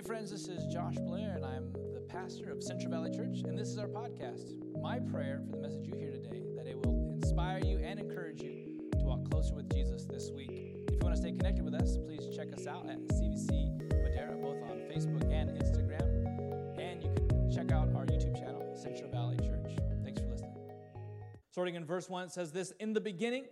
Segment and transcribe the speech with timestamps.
[0.00, 3.58] Hey, friends, this is Josh Blair, and I'm the pastor of Central Valley Church, and
[3.58, 4.54] this is our podcast.
[4.80, 8.40] My prayer for the message you hear today that it will inspire you and encourage
[8.40, 10.48] you to walk closer with Jesus this week.
[10.88, 14.38] If you want to stay connected with us, please check us out at CVC Madera,
[14.38, 19.36] both on Facebook and Instagram, and you can check out our YouTube channel, Central Valley
[19.36, 19.76] Church.
[20.02, 20.56] Thanks for listening.
[21.50, 23.44] Starting in verse 1, it says this In the beginning,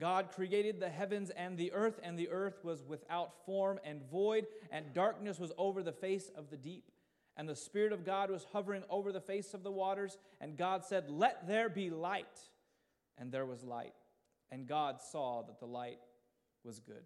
[0.00, 4.46] God created the heavens and the earth, and the earth was without form and void,
[4.72, 6.90] and darkness was over the face of the deep.
[7.36, 10.18] And the Spirit of God was hovering over the face of the waters.
[10.40, 12.38] And God said, Let there be light.
[13.16, 13.94] And there was light.
[14.50, 16.00] And God saw that the light
[16.64, 17.04] was good.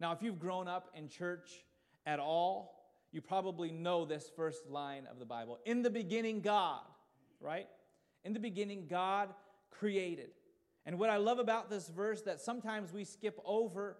[0.00, 1.64] Now, if you've grown up in church
[2.06, 5.58] at all, you probably know this first line of the Bible.
[5.64, 6.82] In the beginning, God,
[7.40, 7.68] right?
[8.24, 9.28] In the beginning, God
[9.70, 10.30] created.
[10.84, 13.98] And what I love about this verse that sometimes we skip over,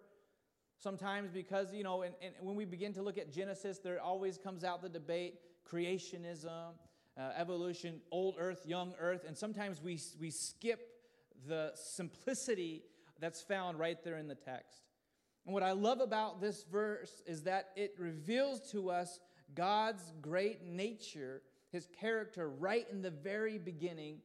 [0.81, 4.37] sometimes because, you know, and, and when we begin to look at Genesis, there always
[4.37, 5.35] comes out the debate
[5.71, 6.73] creationism,
[7.17, 10.89] uh, evolution, old earth, young earth, and sometimes we, we skip
[11.47, 12.83] the simplicity
[13.21, 14.83] that's found right there in the text.
[15.45, 19.21] And what I love about this verse is that it reveals to us
[19.55, 24.19] God's great nature, his character, right in the very beginning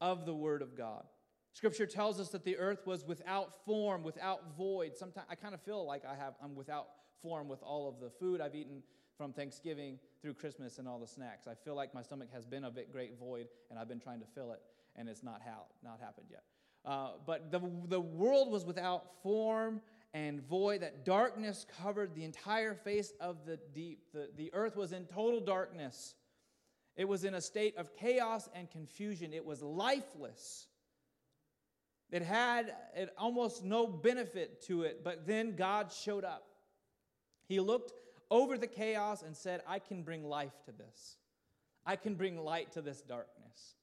[0.00, 1.04] of the Word of God.
[1.52, 4.96] Scripture tells us that the earth was without form, without void.
[4.96, 6.88] Sometimes I kind of feel like I have I'm without
[7.20, 8.82] form with all of the food I've eaten
[9.16, 11.46] from Thanksgiving through Christmas and all the snacks.
[11.46, 14.20] I feel like my stomach has been a bit great void, and I've been trying
[14.20, 14.60] to fill it,
[14.96, 16.42] and it's not how not happened yet.
[16.84, 19.80] Uh, but the, the world was without form
[20.14, 24.00] and void, that darkness covered the entire face of the deep.
[24.12, 26.14] The, the earth was in total darkness.
[26.96, 29.32] It was in a state of chaos and confusion.
[29.32, 30.66] It was lifeless.
[32.12, 36.46] It had it almost no benefit to it, but then God showed up.
[37.48, 37.94] He looked
[38.30, 41.16] over the chaos and said, I can bring life to this.
[41.84, 43.76] I can bring light to this darkness.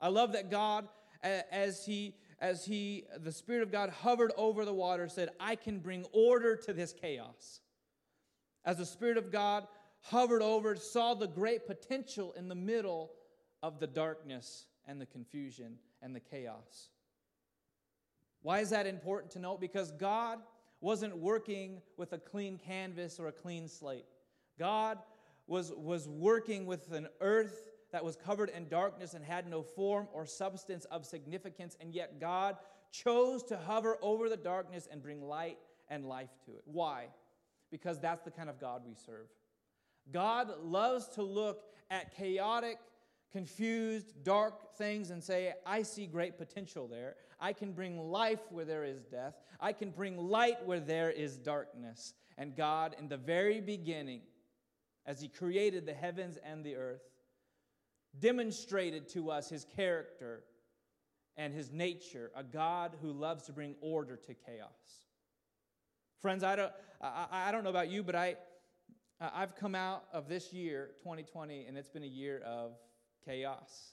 [0.00, 0.88] I love that God,
[1.22, 5.78] as he, as he, the Spirit of God hovered over the water, said, I can
[5.78, 7.60] bring order to this chaos.
[8.64, 9.66] As the Spirit of God
[10.00, 13.12] hovered over, saw the great potential in the middle
[13.62, 16.90] of the darkness and the confusion and the chaos.
[18.42, 19.60] Why is that important to note?
[19.60, 20.38] Because God
[20.80, 24.06] wasn't working with a clean canvas or a clean slate.
[24.58, 24.98] God
[25.46, 30.08] was, was working with an earth that was covered in darkness and had no form
[30.12, 32.56] or substance of significance, and yet God
[32.92, 36.62] chose to hover over the darkness and bring light and life to it.
[36.64, 37.06] Why?
[37.70, 39.26] Because that's the kind of God we serve.
[40.12, 42.78] God loves to look at chaotic,
[43.32, 47.16] confused, dark things and say, I see great potential there.
[47.40, 49.34] I can bring life where there is death.
[49.60, 52.14] I can bring light where there is darkness.
[52.36, 54.22] And God, in the very beginning,
[55.06, 57.02] as He created the heavens and the earth,
[58.18, 60.44] demonstrated to us His character
[61.36, 64.68] and His nature, a God who loves to bring order to chaos.
[66.20, 68.36] Friends, I don't, I, I don't know about you, but I,
[69.20, 72.72] I've come out of this year, 2020, and it's been a year of
[73.28, 73.92] chaos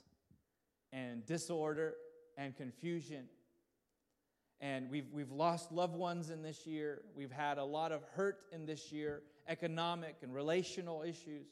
[0.93, 1.95] and disorder
[2.37, 3.25] and confusion.
[4.61, 7.01] And we've, we've lost loved ones in this year.
[7.15, 11.47] We've had a lot of hurt in this year, economic and relational issues.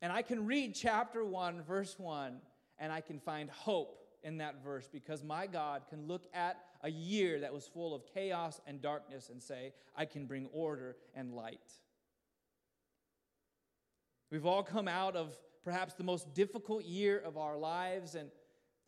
[0.00, 2.36] And I can read chapter 1, verse 1,
[2.78, 6.90] and I can find hope in that verse because my God can look at a
[6.90, 11.34] year that was full of chaos and darkness and say, I can bring order and
[11.34, 11.58] light.
[14.30, 15.34] We've all come out of
[15.64, 18.30] perhaps the most difficult year of our lives, and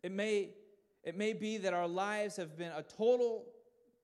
[0.01, 0.49] it may,
[1.03, 3.45] it may be that our lives have been a total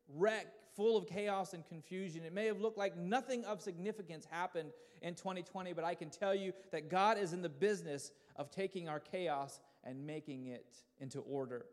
[0.07, 2.24] wreck, full of chaos and confusion.
[2.24, 4.72] It may have looked like nothing of significance happened
[5.02, 8.88] in 2020, but I can tell you that God is in the business of taking
[8.88, 10.66] our chaos and making it
[11.00, 11.66] into order.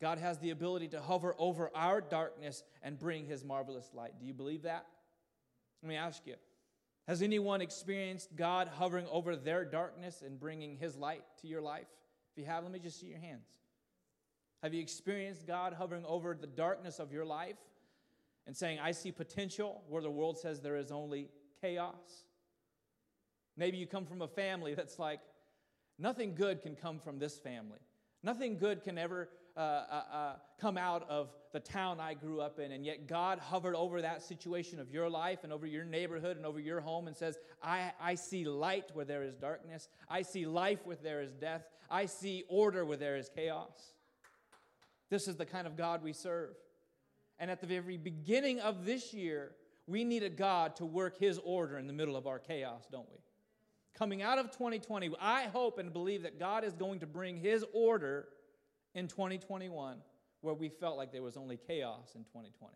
[0.00, 4.12] God has the ability to hover over our darkness and bring his marvelous light.
[4.20, 4.86] Do you believe that?
[5.82, 6.34] Let me ask you
[7.08, 11.88] has anyone experienced God hovering over their darkness and bringing His light to your life?
[12.32, 13.46] If you have, let me just see your hands.
[14.62, 17.56] Have you experienced God hovering over the darkness of your life
[18.46, 21.28] and saying, I see potential where the world says there is only
[21.60, 22.24] chaos?
[23.56, 25.20] Maybe you come from a family that's like,
[25.98, 27.80] nothing good can come from this family.
[28.22, 32.58] Nothing good can ever uh, uh, uh, come out of the town I grew up
[32.58, 36.36] in, and yet God hovered over that situation of your life and over your neighborhood
[36.38, 39.88] and over your home and says, I, I see light where there is darkness.
[40.08, 41.62] I see life where there is death.
[41.90, 43.92] I see order where there is chaos.
[45.10, 46.54] This is the kind of God we serve.
[47.38, 49.52] And at the very beginning of this year,
[49.86, 53.10] we need a God to work his order in the middle of our chaos, don't
[53.10, 53.18] we?
[53.94, 57.62] Coming out of 2020, I hope and believe that God is going to bring his
[57.74, 58.28] order
[58.94, 59.98] in 2021
[60.42, 62.74] where we felt like there was only chaos in 2020.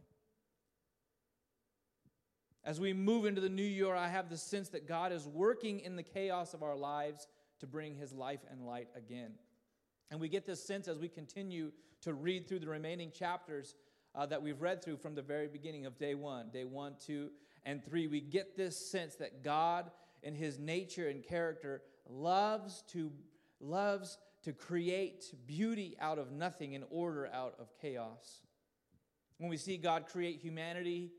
[2.64, 5.80] As we move into the new year, I have the sense that God is working
[5.80, 7.28] in the chaos of our lives
[7.60, 9.32] to bring his life and light again.
[10.10, 11.72] And we get this sense as we continue
[12.02, 13.74] to read through the remaining chapters
[14.14, 17.30] uh, that we've read through from the very beginning of day one, day one, two,
[17.64, 18.06] and three.
[18.06, 19.90] We get this sense that God,
[20.22, 23.12] in his nature and character, loves to,
[23.60, 28.42] loves to create beauty out of nothing and order out of chaos.
[29.38, 31.10] When we see God create humanity,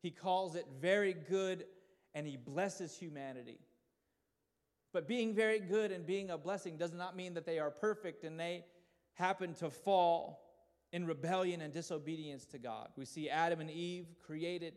[0.00, 1.64] he calls it very good
[2.12, 3.60] and he blesses humanity.
[4.92, 8.24] But being very good and being a blessing does not mean that they are perfect
[8.24, 8.64] and they
[9.14, 10.40] happen to fall
[10.92, 12.88] in rebellion and disobedience to God.
[12.96, 14.74] We see Adam and Eve created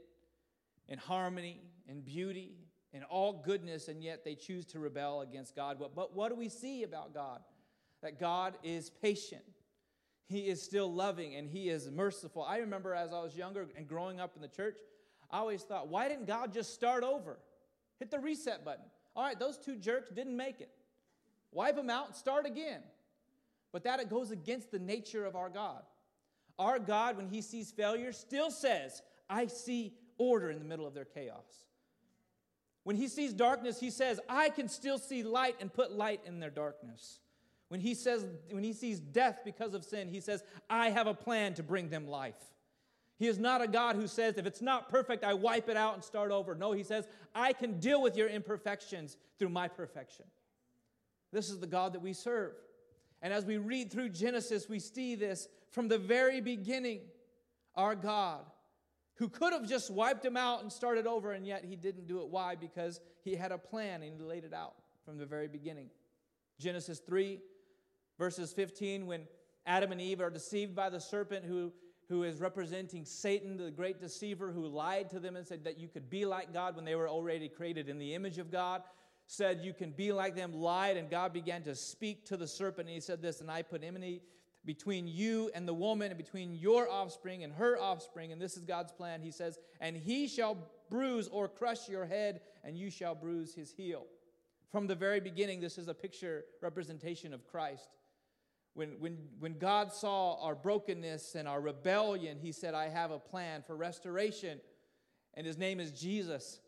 [0.88, 2.54] in harmony, in beauty,
[2.94, 5.78] in all goodness, and yet they choose to rebel against God.
[5.80, 7.42] But, but what do we see about God?
[8.06, 9.42] That God is patient.
[10.28, 12.44] He is still loving and He is merciful.
[12.44, 14.78] I remember as I was younger and growing up in the church,
[15.32, 17.40] I always thought, why didn't God just start over?
[17.98, 18.86] Hit the reset button.
[19.16, 20.70] All right, those two jerks didn't make it.
[21.52, 22.82] Wipe them out and start again.
[23.72, 25.82] But that it goes against the nature of our God.
[26.60, 30.94] Our God, when he sees failure, still says, I see order in the middle of
[30.94, 31.66] their chaos.
[32.84, 36.40] When he sees darkness, he says, I can still see light and put light in
[36.40, 37.20] their darkness.
[37.70, 41.14] When he says when he sees death because of sin, he says, I have a
[41.14, 42.38] plan to bring them life.
[43.18, 45.94] He is not a God who says, if it's not perfect, I wipe it out
[45.94, 46.54] and start over.
[46.54, 50.26] No, he says, I can deal with your imperfections through my perfection.
[51.32, 52.54] This is the God that we serve.
[53.22, 57.02] And as we read through Genesis, we see this from the very beginning.
[57.76, 58.46] Our God,
[59.16, 62.22] who could have just wiped him out and started over, and yet he didn't do
[62.22, 62.28] it.
[62.28, 62.56] Why?
[62.56, 65.90] Because he had a plan and he laid it out from the very beginning.
[66.60, 67.40] Genesis 3,
[68.18, 69.28] verses 15, when
[69.66, 71.72] Adam and Eve are deceived by the serpent who
[72.10, 75.88] who is representing Satan, the great deceiver, who lied to them and said that you
[75.88, 78.84] could be like God when they were already created in the image of God,
[79.28, 82.88] said you can be like them, lied, and God began to speak to the serpent.
[82.88, 84.22] And he said this, and I put enmity
[84.66, 88.32] between you and the woman, and between your offspring and her offspring.
[88.32, 89.22] And this is God's plan.
[89.22, 90.58] He says, and he shall
[90.90, 94.06] bruise or crush your head, and you shall bruise his heel.
[94.72, 97.90] From the very beginning, this is a picture representation of Christ.
[98.76, 103.20] When, when, when God saw our brokenness and our rebellion, He said, I have a
[103.20, 104.60] plan for restoration.
[105.34, 106.60] And His name is Jesus,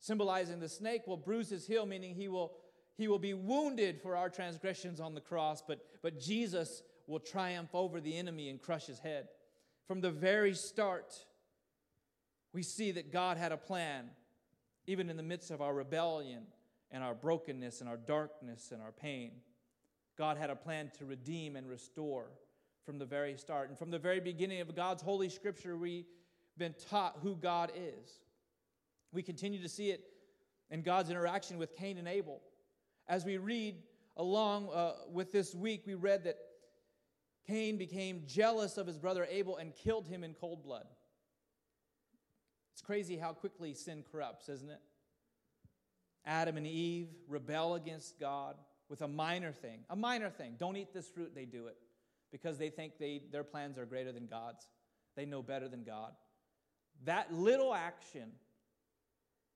[0.00, 2.52] symbolizing the snake will bruise His heel, meaning He will,
[2.96, 7.70] he will be wounded for our transgressions on the cross, but, but Jesus will triumph
[7.74, 9.28] over the enemy and crush his head.
[9.86, 11.14] From the very start,
[12.52, 14.10] we see that God had a plan,
[14.86, 16.42] even in the midst of our rebellion
[16.90, 19.32] and our brokenness and our darkness and our pain.
[20.16, 22.26] God had a plan to redeem and restore
[22.84, 23.68] from the very start.
[23.68, 26.06] And from the very beginning of God's Holy Scripture, we've
[26.58, 28.20] been taught who God is.
[29.12, 30.02] We continue to see it
[30.70, 32.40] in God's interaction with Cain and Abel.
[33.08, 33.76] As we read
[34.16, 36.36] along uh, with this week, we read that
[37.46, 40.86] Cain became jealous of his brother Abel and killed him in cold blood.
[42.72, 44.80] It's crazy how quickly sin corrupts, isn't it?
[46.24, 48.56] Adam and Eve rebel against God
[48.90, 49.84] with a minor thing.
[49.88, 50.56] A minor thing.
[50.58, 51.78] Don't eat this fruit, they do it
[52.32, 54.68] because they think they, their plans are greater than God's.
[55.16, 56.12] They know better than God.
[57.04, 58.32] That little action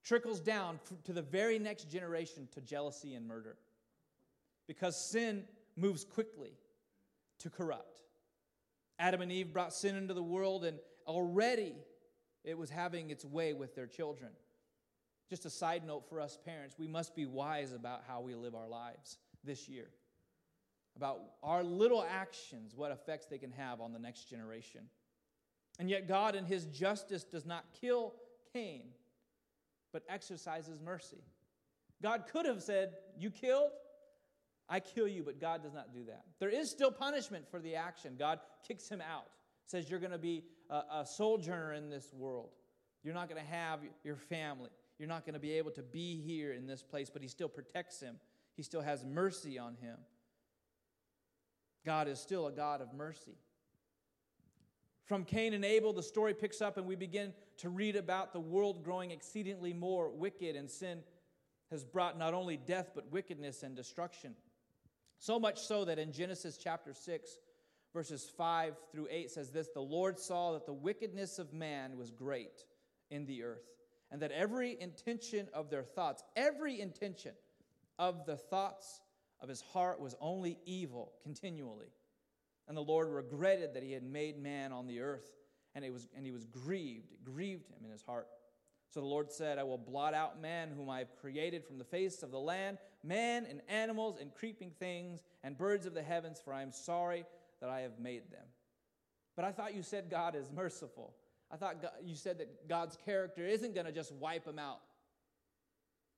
[0.03, 3.57] trickles down to the very next generation to jealousy and murder
[4.67, 5.43] because sin
[5.75, 6.53] moves quickly
[7.39, 8.01] to corrupt.
[8.97, 11.73] Adam and Eve brought sin into the world, and already
[12.45, 14.31] it was having its way with their children.
[15.29, 18.55] Just a side note for us parents, we must be wise about how we live
[18.55, 19.87] our lives this year
[20.95, 24.81] about our little actions, what effects they can have on the next generation.
[25.77, 28.13] And yet, God, in His justice, does not kill
[28.53, 28.83] Cain,
[29.91, 31.23] but exercises mercy.
[32.01, 33.71] God could have said, You killed,
[34.69, 36.23] I kill you, but God does not do that.
[36.39, 38.15] There is still punishment for the action.
[38.17, 39.25] God kicks him out,
[39.65, 42.51] says, You're going to be a, a sojourner in this world.
[43.03, 44.69] You're not going to have your family.
[44.97, 47.49] You're not going to be able to be here in this place, but He still
[47.49, 48.15] protects him
[48.55, 49.97] he still has mercy on him.
[51.85, 53.37] God is still a God of mercy.
[55.05, 58.39] From Cain and Abel, the story picks up, and we begin to read about the
[58.39, 61.03] world growing exceedingly more wicked, and sin
[61.69, 64.33] has brought not only death, but wickedness and destruction.
[65.19, 67.37] So much so that in Genesis chapter 6,
[67.93, 72.09] verses 5 through 8 says this The Lord saw that the wickedness of man was
[72.09, 72.65] great
[73.11, 73.65] in the earth,
[74.11, 77.33] and that every intention of their thoughts, every intention
[77.97, 79.01] of the thoughts
[79.41, 81.91] of his heart was only evil continually.
[82.67, 85.29] And the Lord regretted that he had made man on the earth,
[85.75, 88.27] and, it was, and he was grieved, it grieved him in his heart.
[88.89, 91.83] So the Lord said, I will blot out man whom I have created from the
[91.83, 96.39] face of the land, man and animals and creeping things and birds of the heavens,
[96.43, 97.25] for I am sorry
[97.59, 98.45] that I have made them.
[99.35, 101.13] But I thought you said God is merciful.
[101.51, 104.79] I thought God, you said that God's character isn't going to just wipe them out.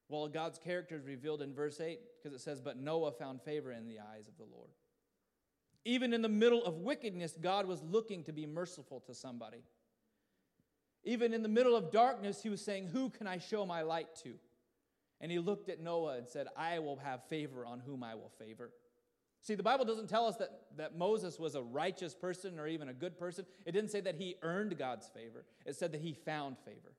[0.10, 3.72] Well, God's character is revealed in verse 8 because it says, But Noah found favor
[3.72, 4.70] in the eyes of the Lord.
[5.84, 9.64] Even in the middle of wickedness, God was looking to be merciful to somebody.
[11.04, 14.08] Even in the middle of darkness, he was saying, Who can I show my light
[14.24, 14.36] to?
[15.20, 18.32] And he looked at Noah and said, I will have favor on whom I will
[18.38, 18.72] favor.
[19.42, 22.90] See, the Bible doesn't tell us that, that Moses was a righteous person or even
[22.90, 23.46] a good person.
[23.66, 26.94] It didn't say that he earned God's favor, it said that he found favor.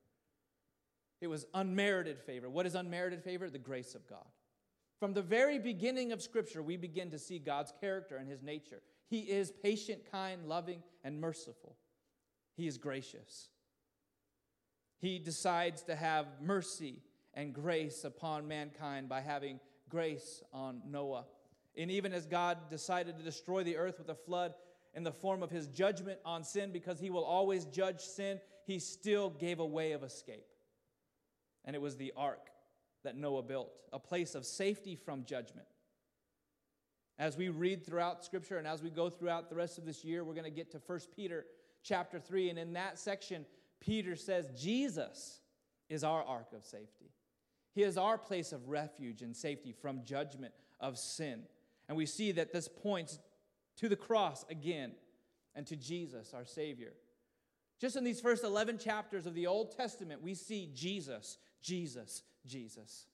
[1.21, 2.49] It was unmerited favor.
[2.49, 3.51] What is unmerited favor?
[3.51, 4.27] The grace of God.
[5.01, 8.83] From the very beginning of Scripture, we begin to see God's character and his nature.
[9.09, 11.77] He is patient, kind, loving, and merciful.
[12.57, 13.51] He is gracious
[14.99, 17.03] he decides to have mercy
[17.35, 21.25] and grace upon mankind by having grace on Noah.
[21.77, 24.55] And even as God decided to destroy the earth with a flood
[24.95, 28.81] in the form of his judgment on sin, because he will always judge sin, he
[28.81, 30.47] still gave a way of escape.
[31.65, 32.51] And it was the ark
[33.05, 35.67] that Noah built, a place of safety from judgment.
[37.19, 40.25] As we read throughout Scripture and as we go throughout the rest of this year,
[40.25, 41.47] we're going to get to 1 Peter
[41.83, 42.51] chapter 3.
[42.51, 43.45] And in that section,
[43.81, 45.41] Peter says Jesus
[45.89, 47.11] is our ark of safety.
[47.75, 51.43] He is our place of refuge and safety from judgment of sin.
[51.89, 53.19] And we see that this points
[53.77, 54.93] to the cross again
[55.55, 56.93] and to Jesus, our Savior.
[57.81, 63.07] Just in these first 11 chapters of the Old Testament, we see Jesus, Jesus, Jesus.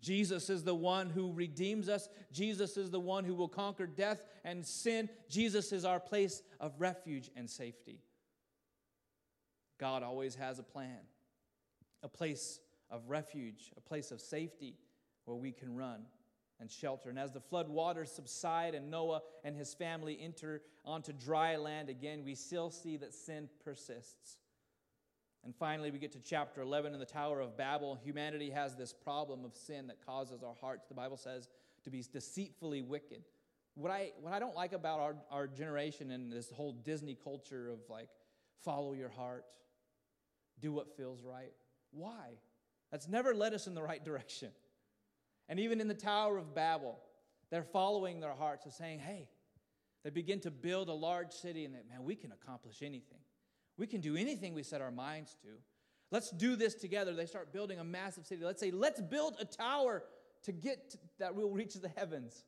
[0.00, 2.08] Jesus is the one who redeems us.
[2.32, 5.08] Jesus is the one who will conquer death and sin.
[5.28, 8.00] Jesus is our place of refuge and safety.
[9.78, 10.98] God always has a plan,
[12.02, 14.76] a place of refuge, a place of safety
[15.24, 16.02] where we can run
[16.60, 17.08] and shelter.
[17.08, 21.88] And as the flood waters subside and Noah and his family enter onto dry land
[21.88, 24.36] again, we still see that sin persists.
[25.44, 27.98] And finally, we get to chapter 11 in the Tower of Babel.
[28.04, 31.48] Humanity has this problem of sin that causes our hearts, the Bible says,
[31.84, 33.24] to be deceitfully wicked.
[33.74, 37.70] What I, what I don't like about our, our generation and this whole Disney culture
[37.70, 38.08] of like,
[38.64, 39.44] follow your heart,
[40.60, 41.52] do what feels right.
[41.90, 42.38] Why?
[42.92, 44.50] That's never led us in the right direction.
[45.48, 46.98] And even in the Tower of Babel,
[47.50, 49.28] they're following their hearts of saying, hey,
[50.04, 53.18] they begin to build a large city and that, man, we can accomplish anything.
[53.78, 55.48] We can do anything we set our minds to.
[56.10, 57.14] Let's do this together.
[57.14, 58.44] They start building a massive city.
[58.44, 60.04] Let's say, let's build a tower
[60.44, 62.44] to get to, that will reach the heavens.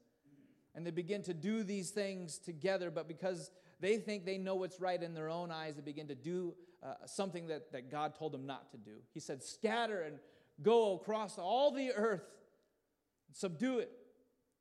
[0.75, 3.51] And they begin to do these things together, but because
[3.81, 6.95] they think they know what's right in their own eyes, they begin to do uh,
[7.07, 8.97] something that, that God told them not to do.
[9.13, 10.19] He said, Scatter and
[10.63, 12.25] go across all the earth,
[13.33, 13.91] subdue it,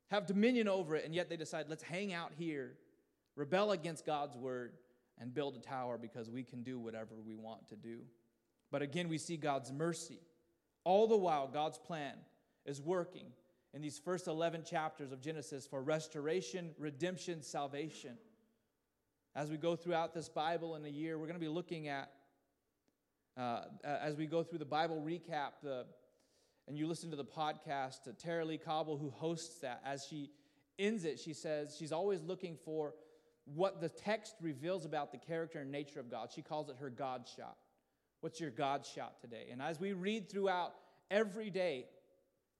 [0.09, 1.05] have dominion over it.
[1.05, 2.75] And yet they decide, let's hang out here,
[3.35, 4.73] rebel against God's word,
[5.19, 7.99] and build a tower because we can do whatever we want to do.
[8.71, 10.19] But again, we see God's mercy.
[10.83, 12.15] All the while, God's plan
[12.65, 13.27] is working
[13.73, 18.17] in these first 11 chapters of Genesis for restoration, redemption, salvation.
[19.35, 22.11] As we go throughout this Bible in a year, we're going to be looking at,
[23.35, 25.85] uh, as we go through the Bible recap, the,
[26.67, 30.29] and you listen to the podcast, uh, Tara-Leigh Cobble, who hosts that, as she
[30.77, 32.93] ends it, she says she's always looking for
[33.45, 36.29] what the text reveals about the character and nature of God.
[36.33, 37.57] She calls it her God shot.
[38.21, 39.47] What's your God shot today?
[39.51, 40.73] And as we read throughout
[41.11, 41.85] every day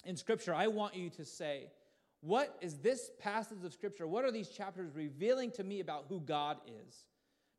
[0.03, 1.71] in Scripture, I want you to say,
[2.19, 4.07] what is this passage of Scripture?
[4.07, 7.05] What are these chapters revealing to me about who God is?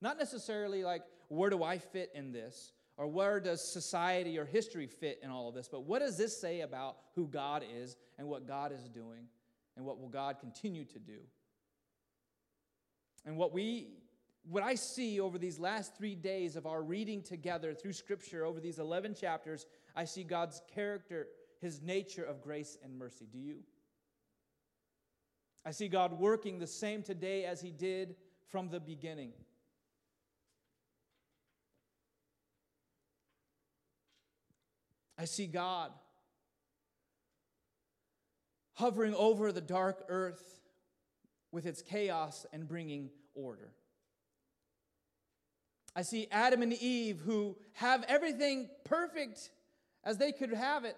[0.02, 2.72] Not necessarily like, where do I fit in this?
[2.96, 5.68] Or where does society or history fit in all of this?
[5.68, 9.26] But what does this say about who God is and what God is doing
[9.76, 11.18] and what will God continue to do?
[13.24, 13.88] And what we
[14.46, 18.60] what I see over these last 3 days of our reading together through scripture over
[18.60, 19.64] these 11 chapters,
[19.96, 21.28] I see God's character,
[21.60, 23.26] his nature of grace and mercy.
[23.30, 23.60] Do you?
[25.64, 28.16] I see God working the same today as He did
[28.48, 29.32] from the beginning.
[35.16, 35.90] I see God
[38.74, 40.60] hovering over the dark earth
[41.54, 43.70] with its chaos and bringing order.
[45.96, 49.50] I see Adam and Eve who have everything perfect
[50.02, 50.96] as they could have it,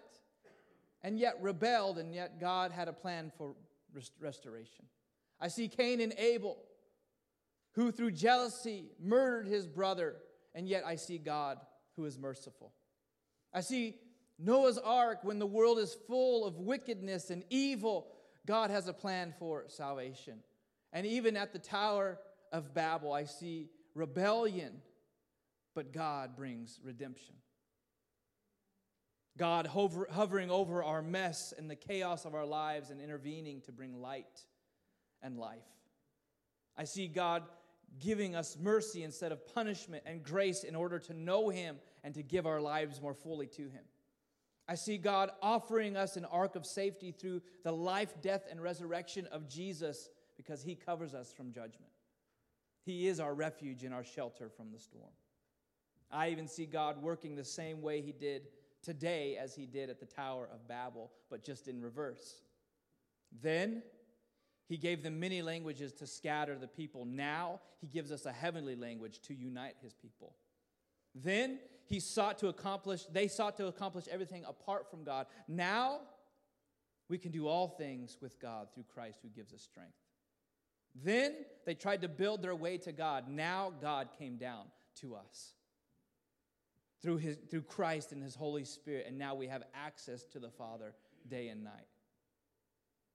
[1.03, 3.55] and yet rebelled, and yet God had a plan for
[3.95, 4.87] rest- restoration.
[5.39, 6.57] I see Cain and Abel
[7.77, 10.17] who through jealousy murdered his brother,
[10.55, 11.59] and yet I see God
[11.95, 12.73] who is merciful.
[13.53, 13.97] I see
[14.39, 18.09] Noah's ark when the world is full of wickedness and evil,
[18.47, 20.39] God has a plan for salvation.
[20.93, 22.19] And even at the Tower
[22.53, 24.81] of Babel, I see rebellion,
[25.75, 27.35] but God brings redemption.
[29.37, 33.73] God hover, hovering over our mess and the chaos of our lives and intervening to
[33.73, 34.47] bring light
[35.23, 35.59] and life.
[36.77, 37.43] I see God
[37.99, 42.23] giving us mercy instead of punishment and grace in order to know Him and to
[42.23, 43.85] give our lives more fully to Him.
[44.69, 49.27] I see God offering us an ark of safety through the life, death, and resurrection
[49.27, 51.93] of Jesus because He covers us from judgment.
[52.85, 55.13] He is our refuge and our shelter from the storm.
[56.11, 58.49] I even see God working the same way He did
[58.83, 62.43] today as He did at the Tower of Babel, but just in reverse.
[63.43, 63.83] Then
[64.69, 67.05] he gave them many languages to scatter the people.
[67.05, 70.35] Now he gives us a heavenly language to unite his people.
[71.15, 75.27] Then he sought to accomplish, they sought to accomplish everything apart from God.
[75.49, 76.01] Now
[77.09, 79.95] we can do all things with God through Christ who gives us strength.
[80.95, 83.29] Then they tried to build their way to God.
[83.29, 84.65] Now God came down
[85.01, 85.53] to us
[87.03, 89.07] through, his, through Christ and his Holy Spirit.
[89.07, 90.95] And now we have access to the Father
[91.29, 91.87] day and night.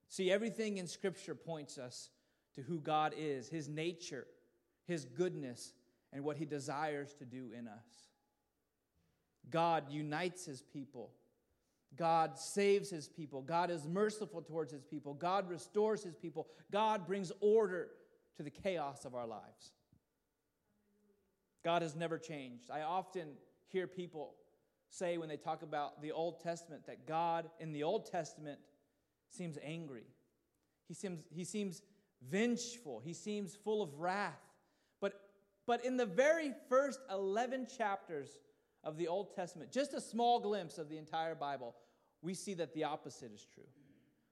[0.07, 2.09] See, everything in Scripture points us
[2.55, 4.27] to who God is, His nature,
[4.85, 5.73] His goodness,
[6.11, 8.10] and what He desires to do in us.
[9.51, 11.11] God unites His people.
[11.95, 13.41] God saves His people.
[13.41, 15.13] God is merciful towards His people.
[15.13, 16.47] God restores His people.
[16.71, 17.89] God brings order
[18.37, 19.71] to the chaos of our lives.
[21.63, 22.71] God has never changed.
[22.71, 23.29] I often
[23.67, 24.33] hear people
[24.89, 28.59] say when they talk about the Old Testament that God in the Old Testament
[29.29, 30.05] seems angry.
[30.87, 31.81] He seems, he seems
[32.29, 32.99] vengeful.
[32.99, 34.41] He seems full of wrath.
[34.99, 35.21] But,
[35.65, 38.37] but in the very first 11 chapters
[38.83, 41.75] of the Old Testament, just a small glimpse of the entire Bible,
[42.21, 43.67] we see that the opposite is true.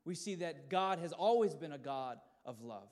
[0.06, 2.90] We see that God has always been a God of love,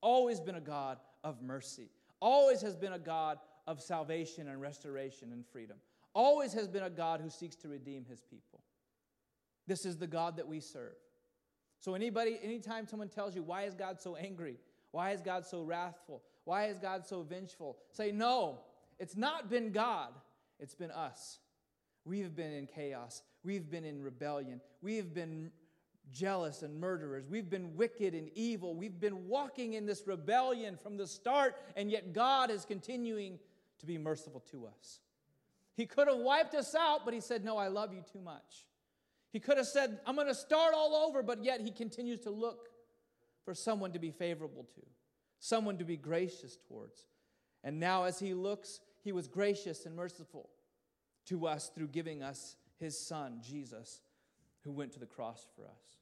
[0.00, 1.90] always been a God of mercy,
[2.20, 5.76] always has been a God of salvation and restoration and freedom,
[6.14, 8.62] always has been a God who seeks to redeem his people.
[9.66, 10.94] This is the God that we serve.
[11.80, 14.56] So anybody, anytime someone tells you, why is God so angry?
[14.92, 16.22] Why is God so wrathful?
[16.44, 17.76] Why is God so vengeful?
[17.90, 18.60] Say, no,
[18.98, 20.12] it's not been God,
[20.58, 21.38] it's been us.
[22.04, 23.22] We have been in chaos.
[23.44, 24.60] We've been in rebellion.
[24.80, 25.50] We have been
[26.12, 27.26] jealous and murderers.
[27.28, 28.74] We've been wicked and evil.
[28.74, 33.38] We've been walking in this rebellion from the start, and yet God is continuing
[33.80, 35.00] to be merciful to us.
[35.76, 38.66] He could have wiped us out, but He said, No, I love you too much.
[39.32, 42.30] He could have said, I'm going to start all over, but yet he continues to
[42.30, 42.70] look
[43.44, 44.80] for someone to be favorable to,
[45.40, 47.04] someone to be gracious towards.
[47.62, 50.50] And now, as he looks, he was gracious and merciful
[51.26, 54.00] to us through giving us his son, Jesus,
[54.64, 56.00] who went to the cross for us.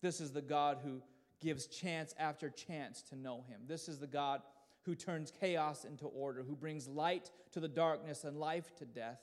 [0.00, 1.02] This is the God who
[1.42, 3.60] gives chance after chance to know him.
[3.66, 4.40] This is the God
[4.86, 9.20] who turns chaos into order, who brings light to the darkness and life to death.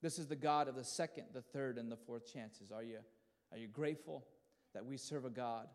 [0.00, 2.72] This is the God of the second, the third, and the fourth chances.
[2.72, 3.00] Are you,
[3.52, 4.24] are you grateful
[4.72, 5.66] that we serve a God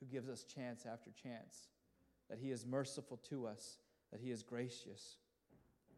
[0.00, 1.68] who gives us chance after chance,
[2.30, 3.80] that He is merciful to us,
[4.14, 5.18] that He is gracious?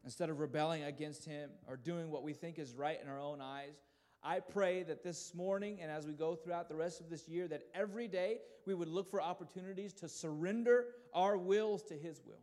[0.05, 3.41] Instead of rebelling against Him or doing what we think is right in our own
[3.41, 3.77] eyes,
[4.23, 7.47] I pray that this morning and as we go throughout the rest of this year,
[7.47, 12.43] that every day we would look for opportunities to surrender our wills to His will.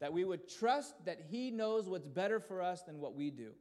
[0.00, 3.52] That we would trust that He knows what's better for us than what we do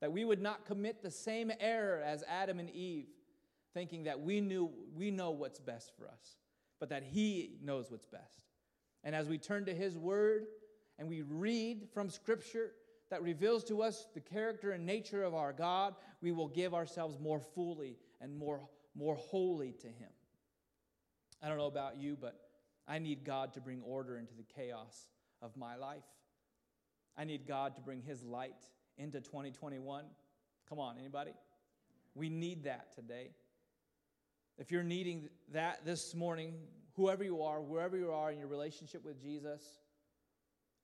[0.00, 3.06] that we would not commit the same error as Adam and Eve,
[3.72, 6.36] thinking that we knew we know what's best for us,
[6.78, 8.40] but that he knows what's best.
[9.04, 10.46] And as we turn to his word
[10.98, 12.72] and we read from scripture
[13.10, 17.18] that reveals to us the character and nature of our God, we will give ourselves
[17.20, 20.08] more fully and more more wholly to him.
[21.42, 22.40] I don't know about you, but
[22.88, 25.08] I need God to bring order into the chaos
[25.42, 26.04] of my life.
[27.16, 28.64] I need God to bring his light
[28.98, 30.04] into 2021?
[30.68, 31.32] Come on, anybody?
[32.14, 33.30] We need that today.
[34.58, 36.54] If you're needing that this morning,
[36.94, 39.62] whoever you are, wherever you are in your relationship with Jesus,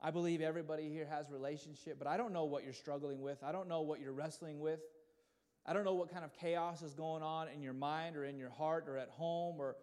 [0.03, 3.41] I believe everybody here has relationship, but I don't know what you're struggling with.
[3.41, 4.81] I don't know what you're wrestling with.
[5.65, 8.37] I don't know what kind of chaos is going on in your mind or in
[8.37, 9.77] your heart or at home or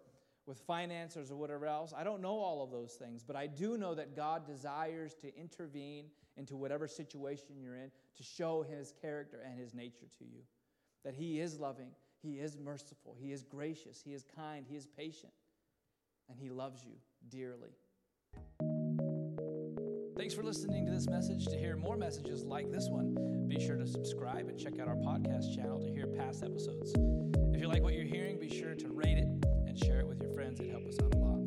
[0.45, 1.91] with finances or whatever else.
[1.97, 5.35] I don't know all of those things, but I do know that God desires to
[5.35, 6.05] intervene
[6.37, 10.41] into whatever situation you're in to show his character and his nature to you.
[11.03, 11.89] That he is loving,
[12.21, 15.33] he is merciful, he is gracious, he is kind, he is patient,
[16.29, 16.93] and he loves you
[17.29, 17.71] dearly.
[20.17, 21.45] Thanks for listening to this message.
[21.47, 24.95] To hear more messages like this one, be sure to subscribe and check out our
[24.95, 26.93] podcast channel to hear past episodes.
[27.53, 29.27] If you like what you're hearing, be sure to rate it
[29.67, 30.59] and share it with your friends.
[30.59, 31.39] It helps us out a lot.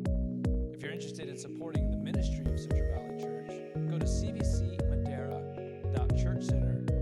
[0.73, 3.47] If you're interested in supporting the ministry of Central Valley Church,
[3.89, 6.94] go to cvcmadera.churchcenter.com